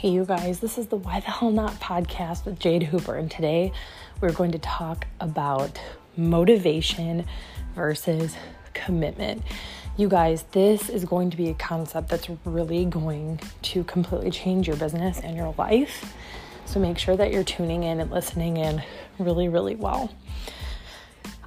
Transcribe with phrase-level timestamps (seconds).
[0.00, 3.30] Hey, you guys, this is the Why the Hell Not podcast with Jade Hooper, and
[3.30, 3.70] today
[4.22, 5.78] we're going to talk about
[6.16, 7.26] motivation
[7.74, 8.34] versus
[8.72, 9.42] commitment.
[9.98, 14.66] You guys, this is going to be a concept that's really going to completely change
[14.66, 16.16] your business and your life.
[16.64, 18.82] So make sure that you're tuning in and listening in
[19.18, 20.14] really, really well.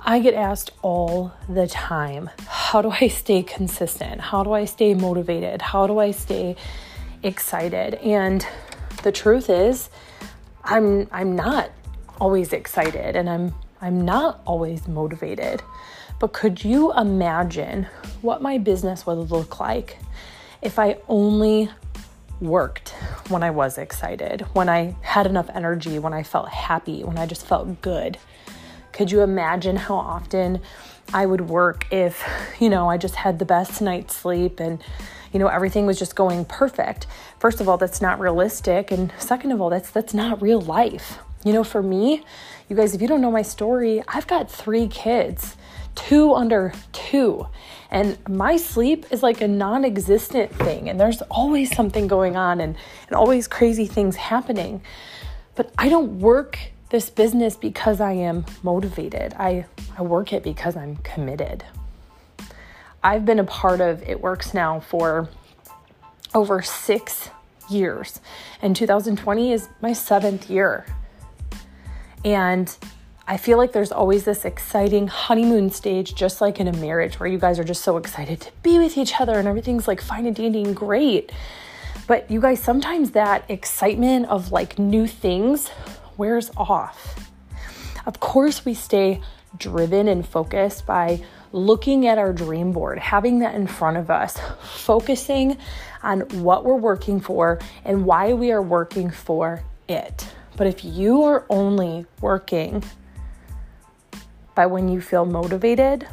[0.05, 4.21] I get asked all the time how do I stay consistent?
[4.21, 5.63] How do I stay motivated?
[5.63, 6.55] How do I stay
[7.23, 7.95] excited.
[7.95, 8.45] And
[9.03, 9.89] the truth is,
[10.63, 11.71] I'm I'm not
[12.19, 15.61] always excited and I'm I'm not always motivated.
[16.19, 17.87] But could you imagine
[18.21, 19.97] what my business would look like
[20.61, 21.69] if I only
[22.39, 22.89] worked
[23.27, 27.25] when I was excited, when I had enough energy, when I felt happy, when I
[27.25, 28.17] just felt good?
[28.93, 30.61] Could you imagine how often
[31.13, 32.23] I would work if,
[32.59, 34.83] you know, I just had the best night's sleep and
[35.31, 37.07] you know everything was just going perfect.
[37.39, 38.91] First of all that's not realistic.
[38.91, 41.17] And second of all that's that's not real life.
[41.43, 42.23] You know for me
[42.69, 45.57] you guys if you don't know my story i've got three kids
[45.95, 47.47] two under two.
[47.91, 50.89] And my sleep is like a non-existent thing.
[50.89, 52.75] And there's always something going on and,
[53.07, 54.81] and always crazy things happening.
[55.55, 56.57] But i don't work
[56.93, 59.65] this business because i am motivated i,
[59.97, 61.65] I work it because i'm committed
[63.03, 65.27] I've been a part of It Works now for
[66.33, 67.29] over six
[67.69, 68.21] years,
[68.61, 70.85] and 2020 is my seventh year.
[72.23, 72.73] And
[73.27, 77.27] I feel like there's always this exciting honeymoon stage, just like in a marriage, where
[77.27, 80.25] you guys are just so excited to be with each other and everything's like fine
[80.25, 81.29] and dandy and great.
[82.07, 85.69] But you guys, sometimes that excitement of like new things
[86.17, 87.31] wears off.
[88.05, 89.21] Of course, we stay
[89.57, 94.37] driven and focused by looking at our dream board, having that in front of us,
[94.63, 95.57] focusing
[96.01, 100.27] on what we're working for and why we are working for it.
[100.57, 102.83] But if you are only working
[104.55, 106.07] by when you feel motivated,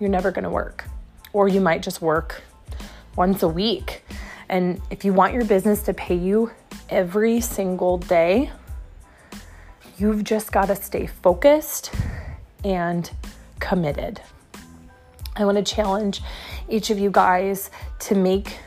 [0.00, 0.84] you're never going to work.
[1.32, 2.42] Or you might just work
[3.16, 4.02] once a week.
[4.48, 6.50] And if you want your business to pay you
[6.88, 8.50] every single day,
[9.98, 11.92] you've just got to stay focused
[12.64, 13.10] and
[13.60, 14.20] committed.
[15.36, 16.22] I want to challenge
[16.68, 18.58] each of you guys to make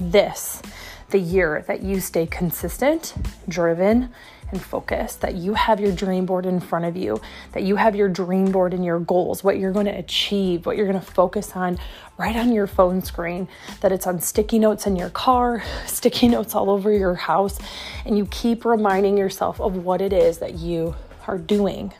[0.00, 0.62] this
[1.10, 3.14] the year that you stay consistent,
[3.48, 4.10] driven,
[4.50, 7.20] and focus, that you have your dream board in front of you,
[7.52, 10.76] that you have your dream board and your goals, what you're going to achieve, what
[10.76, 11.78] you're going to focus on
[12.18, 13.48] right on your phone screen,
[13.80, 17.58] that it's on sticky notes in your car, sticky notes all over your house,
[18.04, 20.94] and you keep reminding yourself of what it is that you
[21.26, 21.92] are doing.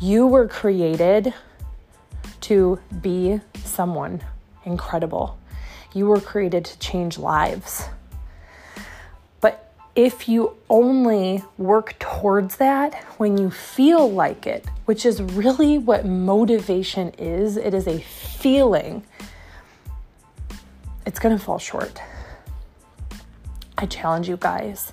[0.00, 1.34] You were created
[2.42, 4.22] to be someone
[4.64, 5.38] incredible.
[5.92, 7.88] You were created to change lives.
[9.98, 16.06] If you only work towards that when you feel like it, which is really what
[16.06, 19.04] motivation is, it is a feeling,
[21.04, 22.00] it's going to fall short.
[23.76, 24.92] I challenge you guys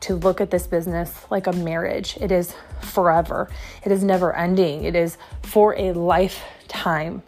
[0.00, 2.16] to look at this business like a marriage.
[2.18, 3.50] It is forever,
[3.84, 7.22] it is never ending, it is for a lifetime.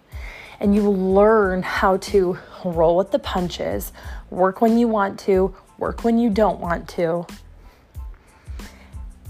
[0.59, 3.93] And you learn how to roll with the punches,
[4.31, 7.27] work when you want to, work when you don't want to,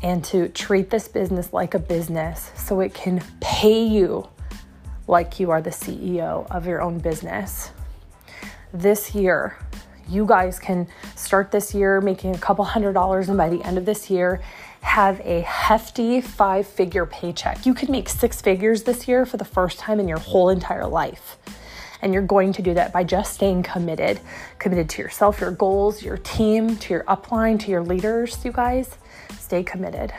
[0.03, 4.29] and to treat this business like a business so it can pay you
[5.07, 7.71] like you are the CEO of your own business.
[8.73, 9.57] This year,
[10.09, 10.87] you guys can
[11.17, 14.41] start this year making a couple hundred dollars, and by the end of this year,
[14.81, 17.67] have a hefty five figure paycheck.
[17.67, 20.87] You could make six figures this year for the first time in your whole entire
[20.87, 21.37] life.
[22.03, 24.21] And you're going to do that by just staying committed,
[24.59, 28.45] committed to yourself, your goals, your team, to your upline, to your leaders.
[28.45, 28.97] You guys,
[29.39, 30.13] stay committed.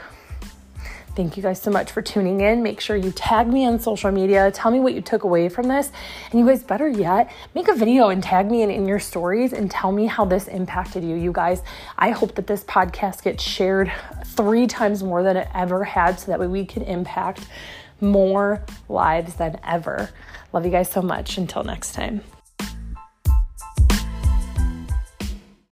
[1.14, 2.62] Thank you guys so much for tuning in.
[2.62, 4.50] Make sure you tag me on social media.
[4.50, 5.92] Tell me what you took away from this.
[6.30, 9.52] And you guys, better yet, make a video and tag me in, in your stories
[9.52, 11.14] and tell me how this impacted you.
[11.14, 11.62] You guys,
[11.98, 13.92] I hope that this podcast gets shared
[14.24, 17.46] three times more than it ever had so that way we can impact
[18.00, 20.08] more lives than ever.
[20.52, 21.38] Love you guys so much.
[21.38, 22.20] Until next time.